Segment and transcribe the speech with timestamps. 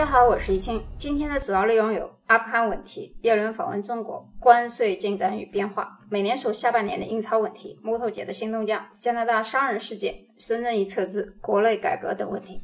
[0.00, 0.82] 大家好，我是易清。
[0.96, 12.62] 今天的主要内容有阿富汗问题、耶伦访问中国、关税进展与变化、美联储下半年的印钞问题、木头姐的新动向、加拿大商人事件、孙正义撤资、国内改革等问题。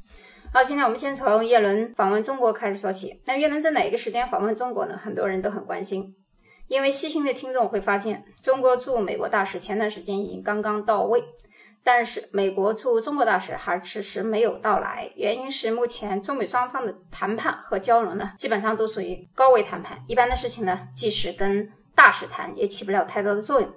[0.51, 3.21] 好，今天我们先从耶伦访问中国开始说起。
[3.27, 4.97] 那耶伦在哪一个时间访问中国呢？
[4.97, 6.17] 很多人都很关心，
[6.69, 11.23] 因为细心的听众会发现，中国驻美国大使前段时间已经刚刚到位。
[11.87, 23.73] 但是美国驻中国大使还迟迟没有到来，原因是目前中美双方的谈判和交流呢，基本上都属于高位谈判，一般的事情呢，即使跟大使谈，也起不了太多的作用。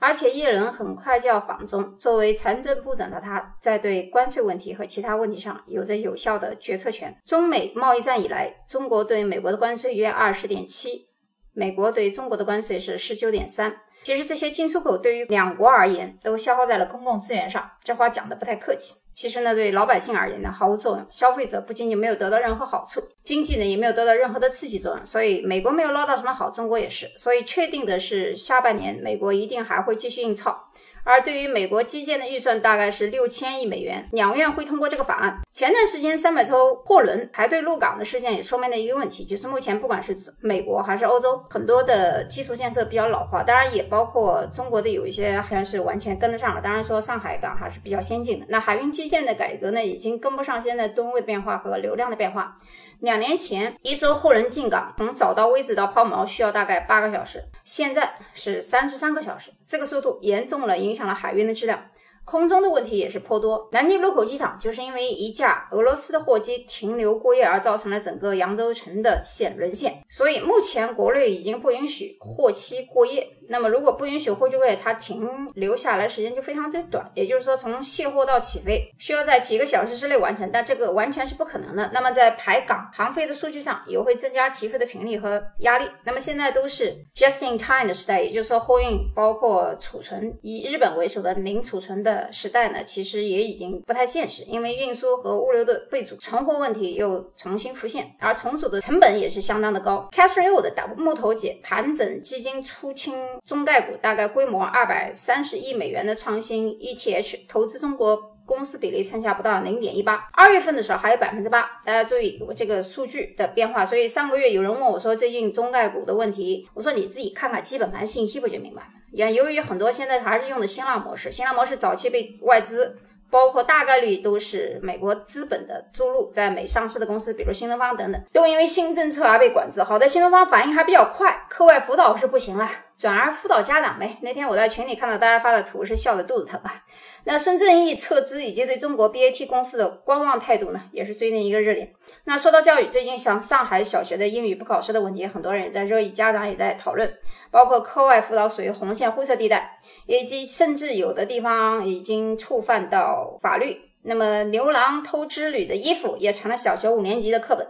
[0.00, 7.16] 而且耶伦很快就要访中，作为财政部长的他，在对关税问题和其他问题上有着有效的决策权。
[7.24, 11.06] 中美贸易战以来，中国对美国的关税约二十点七，
[11.52, 13.76] 美国对中国的关税是十九点三。
[14.04, 18.94] 其实这些进出口对于两国而言都消耗在了公共资源上，这话讲的不太客气。
[19.14, 25.06] 其实呢，对老百姓而言呢毫无作用，消费者不仅仅没有得到任何好处，经济呢也没有得到任何的刺激作用。
[25.06, 27.10] 所以美国没有捞到什么好，中国也是。
[27.16, 30.68] 所以确定的是，下半年美国一定还会继续印钞。
[31.04, 35.40] 而对于美国基建的预算大概是六千亿美元，两院会通过这个法案。
[35.54, 46.60] 前段时间三百艘货轮排队入港的事件也说明了一个问题，就是目前不管是美国还是欧洲，很多的基础建设比较老化，当然也包括中国的有一些还是完全跟得上了。
[46.60, 52.56] 当然说上海港还是比较先进的，那海运基建的改革呢，已经跟不上现在吨位的变化和流量的变化。
[52.98, 61.80] 两年前，一艘货轮进港，从找到位置到抛锚需要大概八个小时，现在是三十三个小时，这个速度严重了影响了海运的质量。
[62.24, 73.28] 空中的问题也是颇多，南京禄口机场就是因为一架俄罗斯的货机停留过夜而造成了整个扬州城的线沦陷，所以目前国内已经不允许货期过夜。
[73.48, 81.90] 那么如果不允许货机过夜，它停留下来时间就非常之短，也就是说从卸货到起飞需要在几个小时之内完成，但这个完全是不可能的。
[81.92, 85.88] 那么在排港航飞的数据上也会增加起飞的频率和压力。
[86.04, 92.30] 那么现在都是 just in time 的时代，也就是说货运包括储存以日本为首的零储存的。
[92.32, 100.08] 时代呢，其实也已经不太现实，因为运输和物流的备注存货问题又重新浮现，而重组的成本也是相当的高。
[100.12, 103.14] Catherine Wood 的木头姐盘整基金出清
[103.46, 111.62] 中概股，大概规模二百三十亿美元的创新 ETH 投资中国公司比例剩下不到零点一八，二月份的时候还有百分之八。
[111.84, 113.86] 大家注意我这个数据的变化。
[113.86, 118.88] 所以上个月有人问我说最近中概股的问题，我说你自己看看基本盘信息不就明白了。
[119.12, 122.98] 也由于很多现在还是用的新浪模式，新浪模式早期被外资，
[123.30, 129.82] 包括大概率都是美国资本的注入，在美上市的公司，比如新东方等等，都因为新政策而被管制。
[129.84, 132.68] 好在新东方反应还比较快，课外辅导是不行了。
[132.98, 134.18] 转而辅导家长呗。
[134.22, 136.82] 那天我在群里看到大家发的图，是笑得肚子疼啊。
[137.24, 141.92] 那孙正义撤资以及对中国 BAT 公司的观望态度呢，也是最近一个热点。
[142.24, 147.12] 那说到教育，最近像上海小学的英语不考试的问题，很多人也在热议，家长也在讨论。
[147.50, 153.80] 包括课外辅导属于红线灰色地带，以及甚至有的地方已经触犯到法律。
[154.02, 157.66] 那么牛郎偷织女的衣服也成了小学五年级的课本。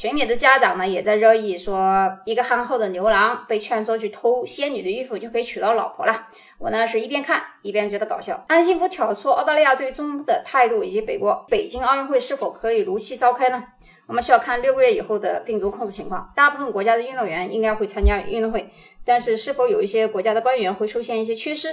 [0.00, 6.28] 群里的家长呢，也在热议说，一个憨厚的牛郎被劝说去偷仙女的衣服，就可以娶到老婆了。
[6.56, 8.42] 我呢是一边看一边觉得搞笑。
[8.48, 13.62] 安信夫挑唆澳大利亚对中的态度，以及北国北京奥运会是否可以如期召开呢？
[14.06, 16.32] 我们需要看六个月以后的病毒控制情况。
[16.34, 18.70] 大部分国家的运动员应该会参加运动会，
[19.04, 21.68] 但是是否有一些国家的官员会出现一些缺失？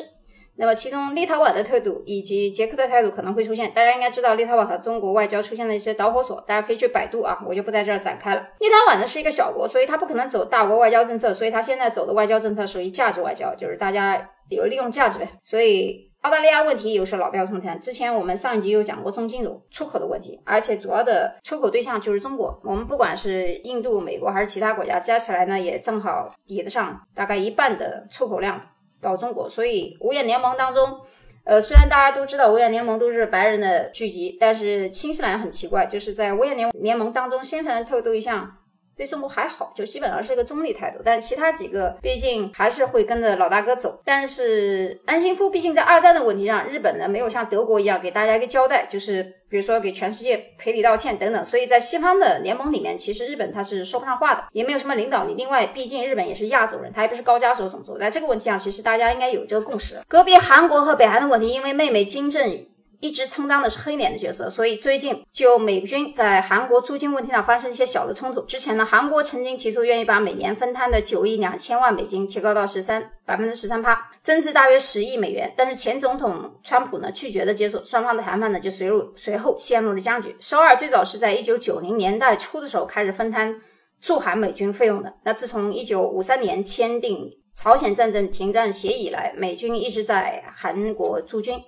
[0.60, 3.72] 那么，其中立陶宛的态度以及捷克的态度可能会出现。
[3.74, 8.42] 大家应该知道，立陶宛和中国外交出现了一些导火索，大家可以去百度啊，我就不在这儿展开了。
[8.60, 15.30] 立陶宛呢是一个小国，所以它不可能走大国外交政策，所以它现在走的外交政策属于价值外交，就是大家有利用价值呗。
[15.44, 17.80] 所以澳大利亚问题又是老调重弹。
[17.80, 22.60] 之前我们上一集有讲过中金融出口的问题，而且主要的出口对象就是中国。
[22.64, 28.60] 我们不管是印度、美国还是其他国家，加起来呢也正好抵得上大概一半的出口量。
[29.02, 31.00] 到中国，所以五眼联盟当中，
[31.44, 38.58] 呃，虽然大家都知道五眼联盟都是白人的聚集，但是新西兰很奇怪，就是在五眼联联盟当中，新西兰态度一向
[38.98, 41.00] 对中国还好，就基本上是一个中立态度。
[41.06, 44.02] 但是其他几个毕竟还是会跟着老大哥走。
[44.04, 49.36] 但是安心夫毕竟在二战的问题上，日本呢没有像德国一样给大家一个交代，就是。
[49.50, 55.36] 比如说给全世界赔礼道歉等等，所以在西方的联盟里面，其实日本他是说不上话的，也没有什么领导力。
[55.36, 60.02] 另外，毕竟日本也是亚洲人，他也不是高加索种族，在这个问题上，其实大家应该有这个共识。
[60.10, 62.66] 隔壁韩国和北韩的问题，因为妹妹金正
[63.00, 68.42] 一直充当的是黑脸的角色，所以最近就美军在韩国驻军问题上发生一些小的冲突。
[68.42, 80.36] 之前呢，韩国曾经提出愿意把每年分摊的九亿两千万美金提高到十三百分之十三趴，增至大约十亿美元，但是前总统川普呢拒绝的接受，双方的谈判呢就随入随后陷入了僵局。
[80.40, 83.62] 首尔最早是在一九九零年代初的时候开始分摊
[84.02, 91.60] 驻韩美军费用的，那自从一九五三年签订朝鲜战争停战协议以来，美军一直在韩国驻军。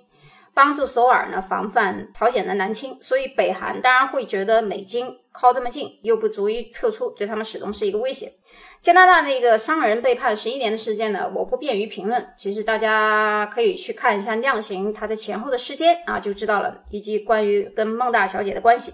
[0.52, 8.32] 帮助首尔呢防范朝鲜的南侵，所以北韩当然会觉得美军靠这么近又不足以撤出，对他们始终是一个威胁。
[8.80, 12.32] 加拿大那个商人被判十一年的事件呢，我不便于评论。
[12.36, 18.92] 其实大家可以去看一下量刑它的前后的时间啊，就知道了，以及关于跟孟大小姐的关系。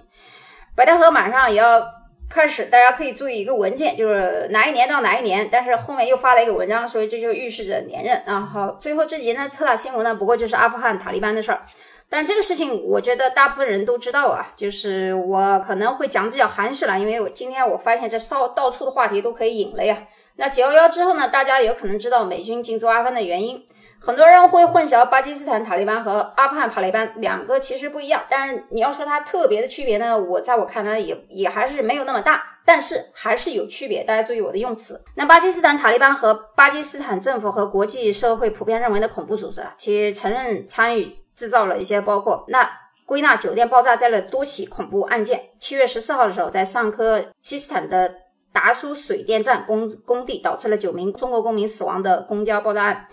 [0.74, 1.80] 白大河马上也要。
[2.28, 8.22] 开始，大家可以注意一个文件，就是哪一年到哪一年，但是后面又发了一个文章，所以这就预示着连任。
[8.26, 11.62] 然后最后这几天的特大新闻呢，不过就是阿富汗塔利班的事儿。
[12.08, 19.98] 但这个事情，我觉得大部分人都知道啊，就是我可能会讲的比较含蓄了，因为我今天我发现这到到处的话题都可以引了呀。
[20.36, 23.66] 那九幺幺之后呢，大家有可能知道美军进驻阿富汗的原因。
[24.00, 34.04] 很多人会混淆巴基斯坦塔利班和阿富汗塔利班两个其实不一样，但是你要说它特别的区别呢，我在我看来也也还是没有那么大，但是还是有区别。
[34.04, 35.02] 大家注意我的用词。
[35.16, 42.70] 那巴基斯坦塔利班和巴基斯坦政府和国际社会普遍认为的恐怖组织，其承认参与制造了一些包括那
[43.06, 45.50] 归纳酒店爆炸在内多起恐怖案件。
[45.58, 48.14] 七月十四号的时候，在上科西斯坦的
[48.52, 53.06] 达苏水电站工工地导致了九名中国公民死亡的公交爆炸案。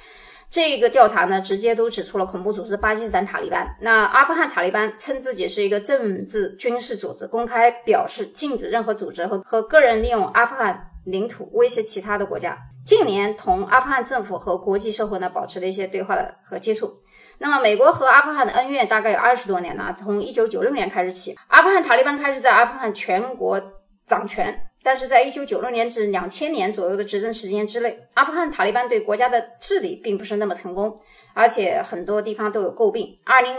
[0.54, 3.68] 这个调查呢，直接都指出了恐怖组织巴基斯坦塔利班。
[3.82, 12.56] 那阿富汗塔利班称自己是一个政治军事组织，公开表示禁止任何组织和和个人利用阿富汗领土威胁其他的国家。
[12.86, 16.94] 近年同阿富汗政府和国际社会呢保持了一些对话的和接触。
[17.40, 23.60] 那么，美国和阿富汗的恩怨大概有二十多年了，从一九九六年开始起，阿富汗塔利班开始在阿富汗全国
[24.06, 24.56] 掌权。
[24.84, 31.00] 但是在一九九六年至两千年左右的执政时间之内，阿富汗塔利班对国家的治理并不是那么成功，
[31.34, 33.18] 而且很多地方都有诟病。
[33.26, 33.56] 二零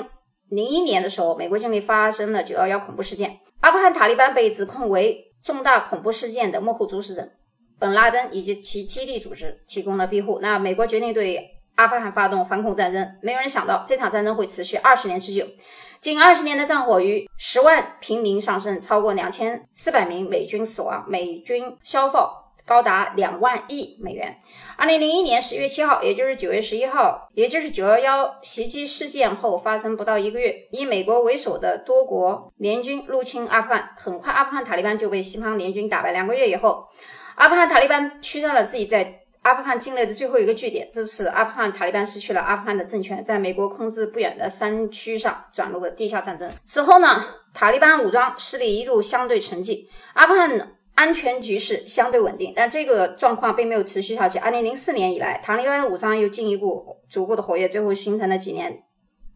[0.51, 7.33] 零一年的时候，美国境内发生了九幺幺恐怖事件，阿富汗塔利班被指控为重大恐怖事件的幕后主使人，
[7.79, 10.39] 本拉登以及其基地组织提供了庇护。
[10.43, 11.41] 那美国决定对
[11.77, 15.47] 阿富汗发动反恐战争，没有人想到这场战争会持续二十年之久。
[16.05, 24.39] 近二十年的战火，逾十万平民丧生，超过两千四百名美军死亡，美军消耗高达两万亿美元。
[24.77, 36.13] 二零零一年十月七号，也就是九月十一号，也就是九幺幺袭击事件后发生不到一个月，以美国为首的多国联军入侵阿富汗，很快阿富汗塔利班就被西方联军打败。
[36.13, 36.87] 两个月以后，
[37.37, 39.24] 阿富汗塔利班驱散了自己在。
[39.45, 46.51] 阿富汗境内的最后一个据点，这次阿富汗塔利班失去了阿富汗的政权，在美国控制不远的山区上转入了地下战争。
[46.65, 54.39] 此后呢，塔利班武装势力一度相对沉寂，阿富汗安全局势相对稳定，但这个状况并没有持续下去。
[54.39, 58.83] 二零零四年以来，塔利班武装又进一步逐步的活跃，最后形成了几年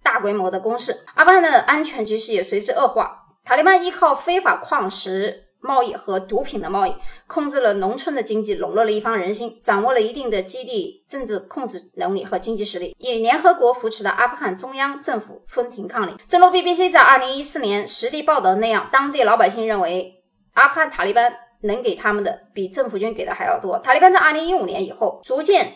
[0.02, 3.26] 大规模的攻势，阿富汗的安全局势也随之恶化。
[3.44, 5.47] 塔利班依靠非法矿石。
[5.60, 6.94] 贸易和毒品的贸易，
[7.26, 16.14] 控制了农村的经济，笼络了一方人心，掌握了一定的基地政治控制能力和经济实力，与联合国扶持的阿富汗中央政府分庭抗礼。
[16.26, 20.22] 正如 BBC 在二零一四年实地报道那样，当地老百姓认为
[20.54, 21.32] 阿富汗塔利班
[21.62, 23.78] 能给他们的比政府军给的还要多。
[23.78, 25.72] 塔利班在二零一五年以后，逐渐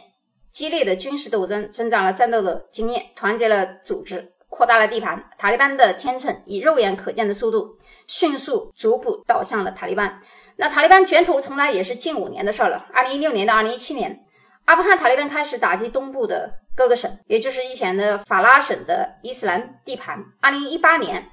[0.52, 5.24] 激烈的军事斗争，增长了战斗的经验，团结了组织，扩大了地盘。
[5.38, 7.78] 塔利班的天秤以肉眼可见的速度。
[8.06, 10.20] 迅速逐步倒向了塔利班。
[10.56, 12.86] 那塔利班卷土重来也是近五年的事儿了。
[12.92, 14.20] 二零一六年到二零一七年，
[14.66, 20.22] 阿富汗塔利班开始打击东部的各个省，也就是以前的法拉省的伊斯兰地盘。
[20.42, 21.26] 二零一八年，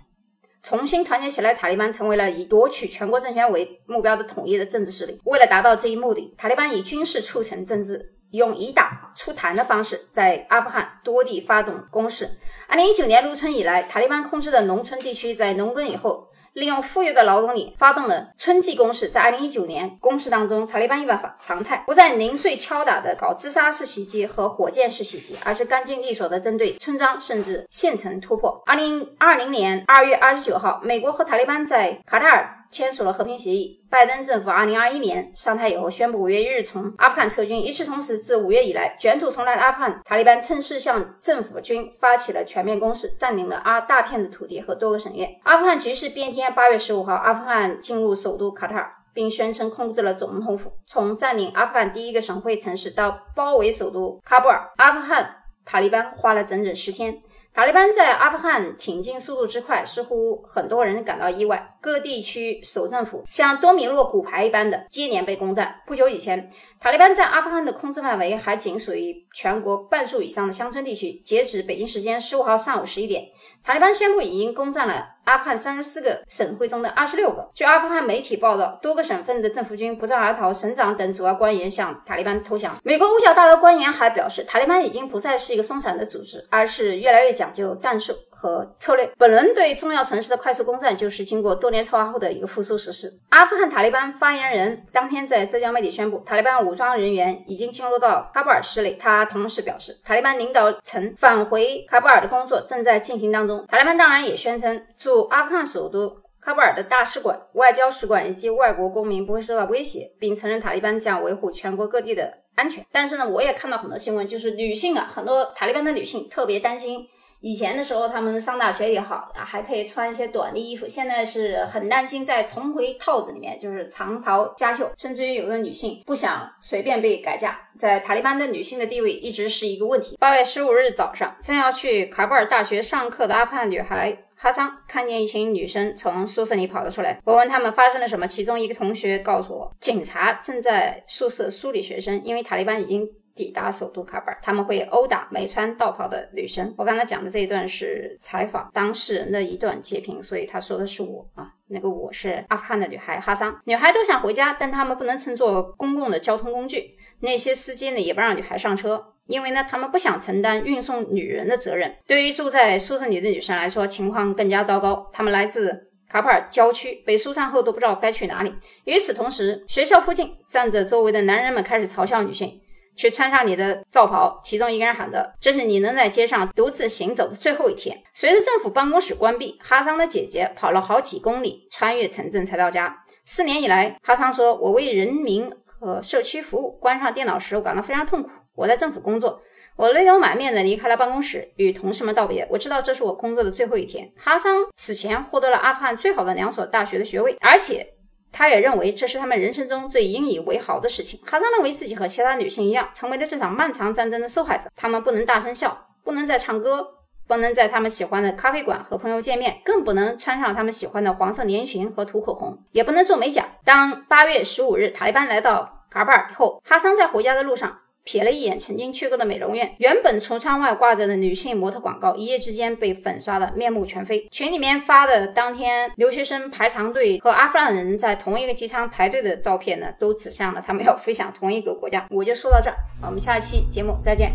[0.61, 5.19] 重新团结起来，塔利班成为了以夺取全国政权为目标的统一的政治势力。
[5.25, 12.29] 为了达到这一目的，塔利班以军事促成政治，用以打出痰的方式，在阿富汗多地发动攻势。
[12.67, 16.27] 二零一九年入春以来，塔利班控制的农村地区在农耕以后。
[16.53, 19.07] 利用富裕的劳动力发动了春季攻势。
[19.07, 28.61] 在二零一九年攻势当中，塔利班一般常态不再零碎敲打的搞自杀式袭击和火箭式袭击，而是干净利索的针对村庄甚至县城突破。
[28.65, 32.58] 二零二零年二月二十九号，美国和塔利班在卡塔尔。
[32.71, 33.79] 签署了和平协议。
[33.89, 37.61] 拜登政府二零二一年上台以后，宣布五月一日从阿富汗撤军。
[37.63, 45.29] 与此同时，自五月以来，卷土重来的阿富汗塔利班趁势向政府军发起了全面攻势，占领了阿大片的土地和多个省院。
[45.43, 46.53] 阿富汗局势变天。
[46.53, 50.71] 八月十五号，阿富汗进入首都卡塔尔，并宣称控制了总统府。
[50.87, 57.21] 从占领阿富汗第一个省会城市到包围首都喀布尔，阿富汗塔利班花了整整十天。
[57.51, 61.75] 塔利班在阿富汗挺进速度之快，似乎很多人感到意外。
[61.81, 65.81] 各地区首政府像多米诺骨牌一般的接连被攻占。
[65.85, 71.21] 不久以前，塔利班在阿富汗的控制范围还仅属于全国半数以上的乡村地区。
[71.25, 73.25] 截止北京时间十五号上午十一点。
[73.63, 77.47] 塔利班宣布已经攻占了阿富汗三十四个省会中的二十六个。
[77.53, 82.75] 据阿富汗媒体报道，多个省份的政府军不战而逃，省长等主要官员向塔利班投降。
[82.83, 89.11] 美国五角大楼官员还表示，塔利班已经不再是一个松散的组织，而是越来越讲究战术和策略。
[89.17, 93.11] 本轮对重要城市的快速攻占，就是经过多年策划后的一个复苏实施。
[93.27, 98.93] 阿富汗塔利班发言人当天在社交媒体宣布，塔利班武装人员已经进入到喀布尔市内。
[98.93, 103.65] 他同时表示，塔利班领导层返回喀布尔的工作正在进行当中。
[103.67, 106.07] 塔利班当然也宣称，驻阿富汗首都
[106.41, 112.85] 喀布尔的大使馆、外交使馆以及外国公民不会受到威胁，并承认塔利班将维护全国各地的安全。
[112.89, 117.05] 但是呢，我也看到很多新闻，就是女性啊，很多塔利班的女性特别担心。
[117.41, 120.85] 以前的时候，他们上大学也好啊，还可以穿一些短的衣服。
[120.87, 127.57] 现在是很担心再重回套子里面，就是长袍加袖，甚至于有的女性不想随便被改嫁。
[127.77, 130.17] 在塔利班的女性的地位一直是一个问题。
[130.19, 137.21] 八月十五日早上，正要去喀布尔大学上课的阿富汗女孩哈桑看见一群女生从宿舍里跑了出来。
[137.23, 143.07] 我问他们发生了什么，其中一个同学告诉我，警察正在宿舍梳理学生，因为塔利班已经。
[143.39, 146.75] 抵达首都喀布尔，他们会殴打没穿道袍的女生。
[146.77, 153.57] 我刚才讲的这一段是采访当事人的一段截屏，所以他说的是我啊，那个我是阿富汗的女孩哈桑。
[153.63, 156.97] 女孩都想回家，但他们不能乘坐公共的交通工具。
[157.21, 161.95] 那些司机呢也不让女孩上车，因为呢他们不想承担运送女人的责任。
[162.05, 165.09] 对于住在宿舍里的女生来说，情况更加糟糕。
[165.13, 168.53] 她们来自喀布尔郊区，被疏散后都不知道该去哪里。
[168.83, 172.59] 与此同时，学校附近站着周围的男人们开始嘲笑女性。
[172.99, 182.93] 去穿上你的罩袍，其中一个人喊着：“这是你能在街上独自行走的最后一天。”随着政府办公室关闭，哈桑的姐姐跑了好几公里，穿越城镇才到家。
[183.23, 186.71] 四年以来，哈桑说：“我为人民和社区服务。
[186.71, 188.29] 关上电脑时，我感到非常痛苦。
[188.53, 189.41] 我在政府工作，
[189.77, 192.45] 我泪流满面地离开了办公室，与同事们道别。
[192.51, 197.93] 我知道这是我工作的最后一天。”哈桑此前获得了阿富汗最好的两所大学的学位，而且。
[198.31, 201.19] 他也认为这是他们人生中最引以为豪的事情。
[201.25, 204.69] 哈桑认为自己和其他女性一样，成为了这场漫长战争的受害者。
[204.75, 206.87] 他们不能大声笑，不能再唱歌，
[207.27, 213.45] 不能在他们喜欢的咖啡馆和朋友见面，更不能穿上他们喜欢的黄色连衣裙和涂口红，也不能做美甲。
[213.65, 217.79] 当八月十五日塔利班来到喀布尔后，哈桑在回家的路上。
[218.05, 224.27] 瞥了一眼曾经去过的美容院，原本橱窗外挂着的女性模特广告，一夜之间被粉刷的面目全非。
[224.31, 232.07] 群里面发的当天留学生排长队和阿富汗人在同一个机舱排队的照片呢，都指向了他们要飞向同一个国家。
[232.09, 234.31] 我就说到这儿，我们下期节目再见。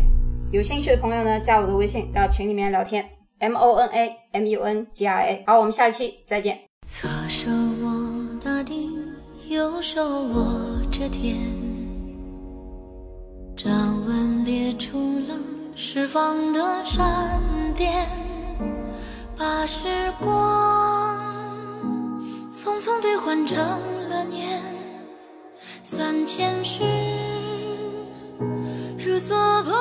[0.51, 3.03] 有兴趣的朋友呢，加我的微信到群里面聊天
[3.39, 5.43] ，M O N A M U N G R A。
[5.47, 6.61] 好，我们下期再见。
[6.87, 7.49] 左手
[7.81, 7.91] 握
[8.41, 8.91] 大地，
[9.49, 11.64] 右手握着天。
[13.65, 15.33] 掌纹裂出了
[15.75, 17.41] 释放的闪
[17.75, 18.07] 电，
[19.35, 21.19] 把时光
[22.51, 23.57] 匆匆兑换成
[24.07, 24.61] 了年，
[25.81, 26.83] 三千世
[28.99, 29.73] 如所破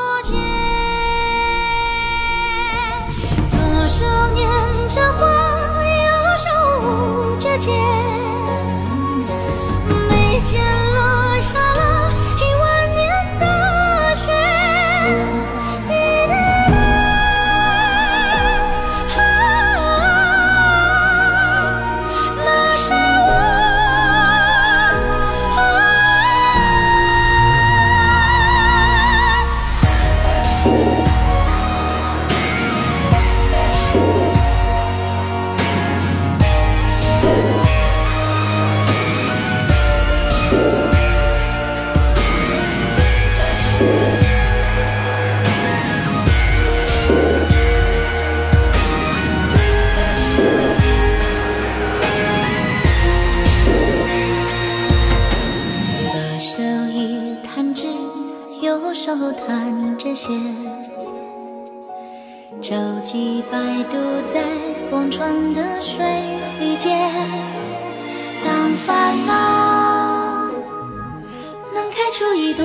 [62.67, 63.59] 舟楫摆
[63.91, 64.43] 渡在
[64.91, 66.03] 忘川的水
[66.79, 67.13] 间。
[68.43, 70.47] 当烦恼
[71.75, 72.65] 能开出一朵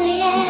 [0.00, 0.49] 莲，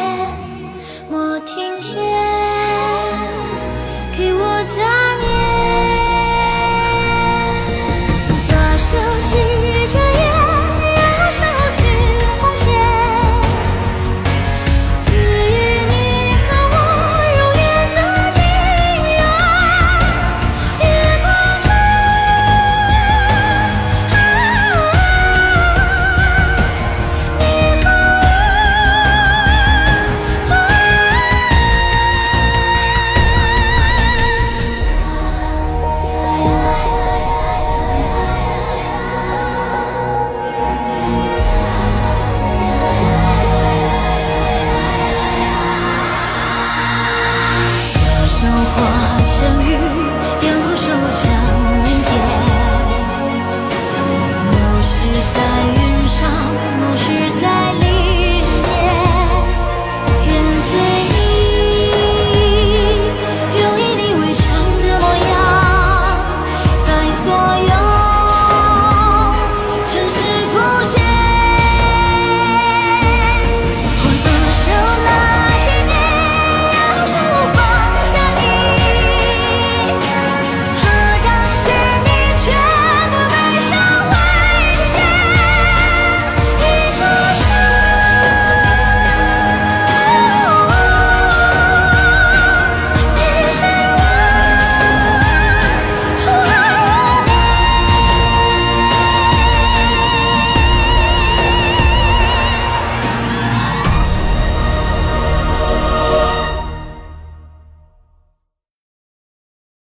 [48.81, 49.20] 와.